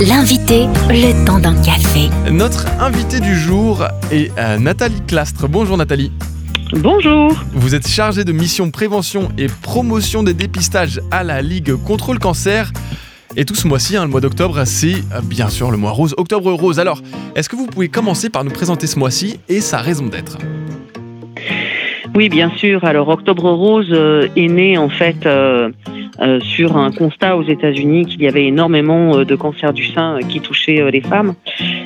L'invité, 0.00 0.66
le 0.90 1.26
temps 1.26 1.40
d'un 1.40 1.60
café. 1.60 2.08
Notre 2.30 2.68
invité 2.80 3.18
du 3.18 3.34
jour 3.34 3.84
est 4.12 4.30
euh, 4.38 4.56
Nathalie 4.56 5.00
Clastre. 5.04 5.48
Bonjour 5.48 5.76
Nathalie. 5.76 6.12
Bonjour. 6.72 7.32
Vous 7.52 7.74
êtes 7.74 7.88
chargée 7.88 8.22
de 8.22 8.30
mission 8.30 8.70
prévention 8.70 9.30
et 9.36 9.48
promotion 9.48 10.22
des 10.22 10.34
dépistages 10.34 11.00
à 11.10 11.24
la 11.24 11.42
Ligue 11.42 11.74
contre 11.74 12.12
le 12.12 12.20
cancer. 12.20 12.70
Et 13.36 13.44
tout 13.44 13.56
ce 13.56 13.66
mois-ci, 13.66 13.96
hein, 13.96 14.04
le 14.04 14.10
mois 14.10 14.20
d'octobre, 14.20 14.62
c'est 14.66 15.02
euh, 15.12 15.20
bien 15.20 15.48
sûr 15.48 15.72
le 15.72 15.76
mois 15.76 15.90
rose, 15.90 16.14
octobre 16.16 16.52
rose. 16.52 16.78
Alors, 16.78 17.02
est-ce 17.34 17.48
que 17.48 17.56
vous 17.56 17.66
pouvez 17.66 17.88
commencer 17.88 18.30
par 18.30 18.44
nous 18.44 18.52
présenter 18.52 18.86
ce 18.86 19.00
mois-ci 19.00 19.40
et 19.48 19.60
sa 19.60 19.78
raison 19.78 20.06
d'être? 20.06 20.38
Oui, 22.14 22.28
bien 22.28 22.52
sûr. 22.56 22.84
Alors, 22.84 23.08
Octobre 23.08 23.50
Rose 23.50 23.88
euh, 23.90 24.28
est 24.36 24.48
né 24.48 24.78
en 24.78 24.88
fait 24.88 25.26
euh, 26.20 26.40
sur 26.40 26.76
un 26.76 26.90
constat 26.90 27.36
aux 27.36 27.44
États-Unis 27.44 28.06
qu'il 28.06 28.22
y 28.22 28.26
avait 28.26 28.46
énormément 28.46 29.18
euh, 29.18 29.24
de 29.24 29.36
cancers 29.36 29.72
du 29.72 29.86
sein 29.86 30.16
euh, 30.16 30.20
qui 30.20 30.40
touchaient 30.40 30.90
les 30.90 31.00
femmes. 31.00 31.34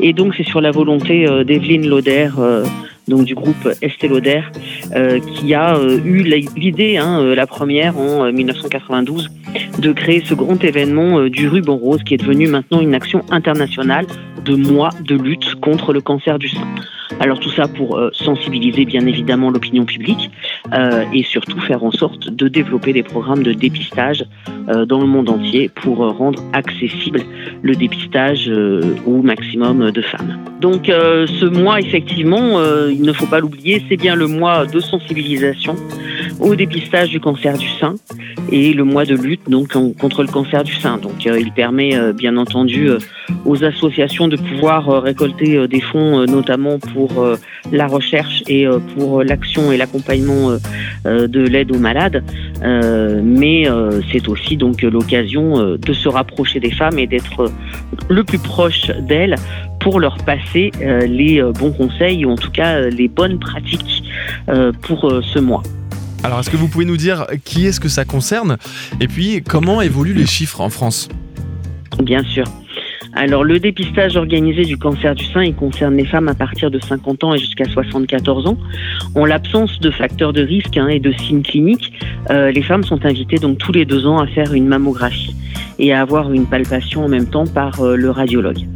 Et 0.00 0.14
donc, 0.14 0.34
c'est 0.34 0.44
sur 0.44 0.62
la 0.62 0.70
volonté 0.70 1.26
d'Evelyne 1.44 1.86
Lauder, 1.86 2.30
donc 3.08 3.24
du 3.24 3.34
groupe 3.34 3.68
Estée 3.82 4.08
Lauder, 4.08 4.42
euh, 4.94 5.20
qui 5.20 5.54
a 5.54 5.76
euh, 5.76 5.98
eu 6.04 6.22
l'idée, 6.56 6.96
hein, 6.96 7.20
euh, 7.20 7.34
la 7.34 7.46
première 7.46 7.98
en 7.98 8.24
euh, 8.24 8.32
1992, 8.32 9.30
de 9.78 9.92
créer 9.92 10.22
ce 10.24 10.34
grand 10.34 10.62
événement 10.64 11.28
du 11.28 11.48
ruban 11.48 11.76
rose 11.76 12.02
qui 12.02 12.14
est 12.14 12.18
devenu 12.18 12.48
maintenant 12.48 12.80
une 12.80 12.94
action 12.94 13.22
internationale 13.30 14.06
de 14.44 14.54
mois 14.54 14.90
de 15.00 15.16
lutte 15.16 15.54
contre 15.56 15.92
le 15.92 16.00
cancer 16.00 16.38
du 16.38 16.48
sein. 16.48 16.66
Alors 17.20 17.38
tout 17.38 17.50
ça 17.50 17.68
pour 17.68 18.00
sensibiliser 18.12 18.84
bien 18.84 19.06
évidemment 19.06 19.50
l'opinion 19.50 19.84
publique 19.84 20.30
et 21.12 21.22
surtout 21.22 21.60
faire 21.60 21.84
en 21.84 21.92
sorte 21.92 22.28
de 22.28 22.48
développer 22.48 22.92
des 22.92 23.04
programmes 23.04 23.42
de 23.44 23.52
dépistage 23.52 24.24
dans 24.66 25.00
le 25.00 25.06
monde 25.06 25.30
entier 25.30 25.68
pour 25.68 25.98
rendre 25.98 26.42
accessible 26.52 27.20
le 27.62 27.76
dépistage 27.76 28.50
au 29.06 29.22
maximum 29.22 29.92
de 29.92 30.02
femmes. 30.02 30.44
Donc 30.60 30.86
ce 30.86 31.44
mois 31.44 31.78
effectivement, 31.78 32.58
il 32.94 33.02
ne 33.02 33.12
faut 33.12 33.26
pas 33.26 33.40
l'oublier, 33.40 33.84
c'est 33.88 33.96
bien 33.96 34.14
le 34.14 34.26
mois 34.26 34.66
de 34.66 34.80
sensibilisation 34.80 35.76
au 36.40 36.54
dépistage 36.54 37.10
du 37.10 37.20
cancer 37.20 37.56
du 37.58 37.68
sein 37.68 37.94
et 38.50 38.72
le 38.72 38.84
mois 38.84 39.04
de 39.04 39.14
lutte 39.14 39.48
donc 39.48 39.72
contre 39.98 40.22
le 40.22 40.28
cancer 40.28 40.64
du 40.64 40.74
sein. 40.74 40.98
Donc 40.98 41.26
euh, 41.26 41.40
il 41.40 41.52
permet 41.52 41.96
euh, 41.96 42.12
bien 42.12 42.36
entendu 42.36 42.88
euh, 42.88 42.98
aux 43.44 43.64
associations 43.64 44.28
de 44.28 44.36
pouvoir 44.36 45.02
récolter 45.02 45.66
des 45.68 45.80
fonds 45.80 46.24
notamment 46.26 46.78
pour 46.78 47.24
la 47.72 47.86
recherche 47.86 48.42
et 48.48 48.66
pour 48.94 49.22
l'action 49.22 49.72
et 49.72 49.76
l'accompagnement 49.76 50.56
de 51.04 51.40
l'aide 51.40 51.72
aux 51.72 51.78
malades. 51.78 52.22
Mais 52.62 53.66
c'est 54.12 54.28
aussi 54.28 54.56
donc 54.56 54.82
l'occasion 54.82 55.76
de 55.76 55.92
se 55.92 56.08
rapprocher 56.08 56.60
des 56.60 56.70
femmes 56.70 56.98
et 56.98 57.06
d'être 57.06 57.50
le 58.08 58.24
plus 58.24 58.38
proche 58.38 58.90
d'elles 59.08 59.36
pour 59.80 60.00
leur 60.00 60.16
passer 60.18 60.70
les 60.80 61.42
bons 61.58 61.72
conseils 61.72 62.24
ou 62.24 62.30
en 62.30 62.36
tout 62.36 62.50
cas 62.50 62.80
les 62.80 63.08
bonnes 63.08 63.38
pratiques 63.38 64.04
pour 64.82 65.10
ce 65.22 65.38
mois. 65.38 65.62
Alors, 66.24 66.40
est-ce 66.40 66.48
que 66.48 66.56
vous 66.56 66.68
pouvez 66.68 66.86
nous 66.86 66.96
dire 66.96 67.26
qui 67.44 67.66
est-ce 67.66 67.78
que 67.78 67.90
ça 67.90 68.06
concerne 68.06 68.56
Et 68.98 69.08
puis, 69.08 69.42
comment 69.46 69.82
évoluent 69.82 70.14
les 70.14 70.24
chiffres 70.24 70.62
en 70.62 70.70
France? 70.70 71.10
Bien 72.02 72.24
sûr. 72.24 72.46
Alors, 73.12 73.44
le 73.44 73.60
dépistage 73.60 74.16
organisé 74.16 74.64
du 74.64 74.78
cancer 74.78 75.14
du 75.14 75.24
sein, 75.26 75.44
il 75.44 75.54
concerne 75.54 75.94
les 75.94 76.06
femmes 76.06 76.28
à 76.28 76.34
partir 76.34 76.70
de 76.70 76.80
50 76.80 77.24
ans 77.24 77.34
et 77.34 77.38
jusqu'à 77.38 77.66
74 77.66 78.46
ans. 78.46 78.56
En 79.14 79.26
l'absence 79.26 79.78
de 79.80 79.90
facteurs 79.90 80.32
de 80.32 80.42
risque 80.42 80.78
hein, 80.78 80.88
et 80.88 80.98
de 80.98 81.12
signes 81.12 81.42
cliniques, 81.42 81.92
euh, 82.30 82.50
les 82.50 82.62
femmes 82.62 82.84
sont 82.84 83.04
invitées 83.04 83.36
donc 83.36 83.58
tous 83.58 83.72
les 83.72 83.84
deux 83.84 84.06
ans 84.06 84.18
à 84.18 84.26
faire 84.26 84.54
une 84.54 84.66
mammographie 84.66 85.36
et 85.78 85.92
à 85.92 86.00
avoir 86.00 86.32
une 86.32 86.46
palpation 86.46 87.04
en 87.04 87.08
même 87.08 87.28
temps 87.28 87.46
par 87.46 87.82
euh, 87.82 87.96
le 87.96 88.10
radiologue. 88.10 88.66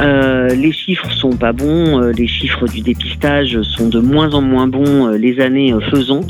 Euh, 0.00 0.48
les 0.48 0.72
chiffres 0.72 1.10
sont 1.12 1.36
pas 1.36 1.52
bons, 1.52 2.00
les 2.00 2.26
chiffres 2.26 2.66
du 2.66 2.80
dépistage 2.80 3.60
sont 3.62 3.88
de 3.88 4.00
moins 4.00 4.34
en 4.34 4.40
moins 4.40 4.66
bons 4.66 5.08
les 5.08 5.40
années 5.40 5.74
faisant. 5.90 6.22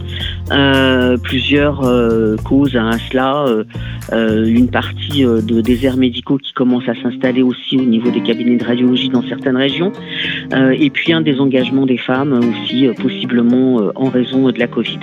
Euh, 0.52 1.16
plusieurs 1.16 1.84
euh, 1.84 2.36
causes 2.44 2.76
à 2.76 2.98
cela. 3.10 3.46
euh, 4.12 4.44
une 4.44 4.68
partie 4.68 5.22
de 5.22 5.60
déserts 5.60 5.96
médicaux 5.96 6.36
qui 6.36 6.52
commence 6.52 6.88
à 6.88 6.94
s'installer 6.94 7.42
aussi 7.42 7.78
au 7.78 7.84
niveau 7.84 8.10
des 8.10 8.20
cabinets 8.20 8.56
de 8.56 8.64
radiologie 8.64 9.08
dans 9.08 9.22
certaines 9.22 9.56
régions, 9.56 9.92
et 10.52 10.90
puis 10.90 11.12
un 11.12 11.20
désengagement 11.20 11.86
des 11.86 11.96
femmes 11.96 12.32
aussi 12.32 12.88
possiblement 13.00 13.90
en 13.94 14.08
raison 14.10 14.50
de 14.50 14.58
la 14.58 14.66
Covid. 14.66 15.00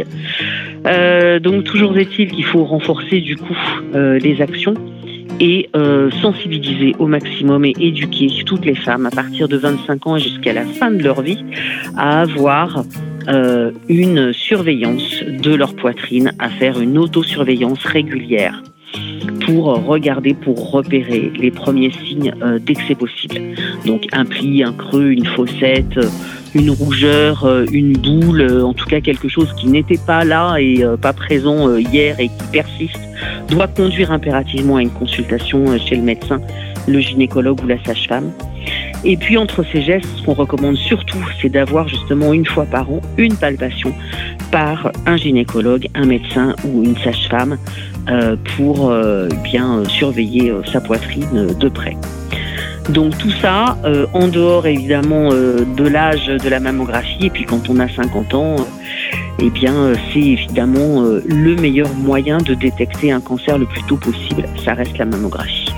Donc 1.42 1.64
toujours 1.64 1.98
est-il 1.98 2.32
qu'il 2.32 2.44
faut 2.44 2.66
renforcer 2.66 3.22
du 3.22 3.36
coup 3.36 3.58
les 3.94 4.42
actions 4.42 4.76
et 5.40 5.70
sensibiliser 6.22 6.96
au 7.00 7.08
maximum 7.08 7.66
et 7.66 7.74
éduquer 7.80 8.30
toutes 8.46 8.66
les 8.66 8.76
femmes 8.76 9.06
à 9.06 9.12
partir 9.12 9.48
de 9.48 9.58
25 9.58 10.08
ans 10.08 10.18
jusqu'à 10.18 10.54
la 10.54 10.66
fin 10.66 10.92
de 10.92 11.02
leur 11.02 11.22
vie 11.22 11.44
à 11.96 12.22
avoir 12.22 12.84
euh, 13.30 13.72
une 13.88 14.34
surveillance 14.34 15.24
de 15.24 15.54
leur 15.54 15.76
poitrine, 15.76 16.32
à 16.40 16.50
faire 16.50 16.80
une 16.80 16.98
autosurveillance 16.98 17.84
régulière 17.86 18.62
pour 19.46 19.66
regarder, 19.86 20.34
pour 20.34 20.72
repérer 20.72 21.32
les 21.36 21.52
premiers 21.52 21.92
signes 21.92 22.34
euh, 22.42 22.60
dès 22.60 22.96
possible. 22.96 23.42
Donc 23.86 24.08
un 24.12 24.26
pli, 24.26 24.64
un 24.64 24.74
creux, 24.74 25.12
une 25.12 25.26
fossette, 25.26 25.98
euh, 25.98 26.10
une 26.56 26.72
rougeur, 26.72 27.46
euh, 27.46 27.66
une 27.72 27.94
boule, 27.94 28.42
en 28.64 28.74
tout 28.74 28.86
cas 28.86 29.02
quelque 29.02 29.28
chose 29.28 29.54
qui 29.58 29.68
n'était 29.68 30.00
pas 30.06 30.24
là 30.24 30.58
et 30.58 30.84
pas 31.02 31.14
présent 31.14 31.78
hier 31.78 32.20
et 32.20 32.28
qui 32.28 32.48
persiste, 32.52 33.00
doit 33.50 33.68
conduire 33.68 34.12
impérativement 34.12 34.78
à 34.78 34.82
une 34.82 34.92
consultation 34.92 35.78
chez 35.78 35.96
le 35.96 36.04
médecin, 36.04 36.40
le 36.88 37.00
gynécologue 37.00 37.64
ou 37.64 37.68
la 37.68 37.84
sage-femme. 37.84 38.32
Et 39.06 39.16
puis 39.16 39.38
entre 39.38 39.64
ces 39.72 39.82
gestes, 39.82 40.08
ce 40.18 40.24
qu'on 40.24 40.34
recommande 40.34 40.76
surtout, 40.76 41.24
c'est 41.42 41.50
d'avoir 41.50 41.88
justement 41.88 42.34
une 42.34 42.46
fois 42.46 42.66
par 42.66 42.92
an 42.92 43.02
une 43.18 43.36
palpation 43.36 43.94
par 44.52 44.92
un 45.06 45.16
gynécologue, 45.16 45.88
un 45.96 46.06
médecin 46.06 46.56
ou 46.66 46.84
une 46.84 46.98
sage-femme 46.98 47.58
euh, 48.10 48.36
pour 48.58 48.90
euh, 48.90 49.30
bien 49.44 49.80
euh, 49.80 49.86
surveiller 49.86 50.50
euh, 50.50 50.64
sa 50.66 50.82
poitrine 50.82 51.28
euh, 51.36 51.54
de 51.54 51.70
près. 51.70 51.96
Donc 52.90 53.18
tout 53.20 53.32
ça, 53.42 53.78
euh, 53.86 54.08
en 54.14 54.28
dehors 54.28 54.66
évidemment 54.66 55.30
euh, 55.32 55.64
de 55.78 55.88
l'âge 55.88 56.26
de 56.26 56.50
la 56.50 56.60
mammographie, 56.60 57.28
et 57.28 57.30
puis 57.30 57.46
quand 57.46 57.70
on 57.70 57.80
a 57.80 57.88
50 57.88 58.34
ans, 58.34 58.56
eh 59.40 59.50
bien 59.52 59.94
c'est 60.12 60.20
évidemment 60.20 61.04
le 61.04 61.56
meilleur 61.56 61.94
moyen 61.94 62.40
de 62.40 62.56
détecter 62.56 63.12
un 63.12 63.22
cancer 63.22 63.58
le 63.58 63.66
plus 63.66 63.84
tôt 63.84 63.98
possible, 63.98 64.44
ça 64.66 64.74
reste 64.74 64.98
la 64.98 65.06
mammographie. 65.06 65.69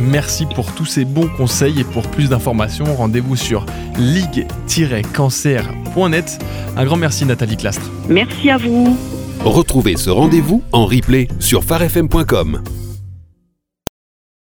Merci 0.00 0.46
pour 0.54 0.72
tous 0.74 0.84
ces 0.84 1.04
bons 1.04 1.28
conseils 1.36 1.80
et 1.80 1.84
pour 1.84 2.06
plus 2.08 2.28
d'informations, 2.28 2.94
rendez-vous 2.94 3.36
sur 3.36 3.64
ligue-cancer.net. 3.98 6.38
Un 6.76 6.84
grand 6.84 6.96
merci 6.96 7.24
Nathalie 7.24 7.56
Clastre. 7.56 7.90
Merci 8.08 8.50
à 8.50 8.58
vous 8.58 8.96
Retrouvez 9.44 9.96
ce 9.96 10.10
rendez-vous 10.10 10.62
en 10.72 10.86
replay 10.86 11.28
sur 11.38 11.62
farfm.com. 11.62 12.62